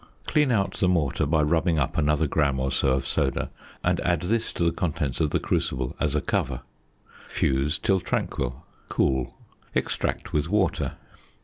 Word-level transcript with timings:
Clean 0.25 0.51
out 0.51 0.77
the 0.79 0.87
mortar 0.87 1.27
by 1.27 1.43
rubbing 1.43 1.77
up 1.77 1.95
another 1.95 2.25
gram 2.25 2.59
or 2.59 2.71
so 2.71 2.87
of 2.93 3.05
soda, 3.05 3.51
and 3.83 3.99
add 3.99 4.21
this 4.23 4.51
to 4.53 4.63
the 4.63 4.71
contents 4.71 5.19
of 5.21 5.29
the 5.29 5.39
crucible 5.39 5.95
as 5.99 6.15
a 6.15 6.21
cover. 6.21 6.61
Fuse 7.29 7.77
till 7.77 7.99
tranquil. 7.99 8.65
Cool. 8.89 9.35
Extract 9.75 10.33
with 10.33 10.49
water. 10.49 10.93